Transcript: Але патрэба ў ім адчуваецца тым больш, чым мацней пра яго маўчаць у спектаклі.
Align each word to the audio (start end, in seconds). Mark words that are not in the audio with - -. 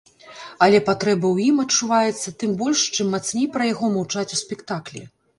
Але 0.67 0.77
патрэба 0.85 1.25
ў 1.33 1.37
ім 1.49 1.59
адчуваецца 1.63 2.33
тым 2.43 2.55
больш, 2.61 2.79
чым 2.95 3.11
мацней 3.17 3.45
пра 3.57 3.67
яго 3.73 3.91
маўчаць 3.99 4.33
у 4.39 4.41
спектаклі. 4.41 5.03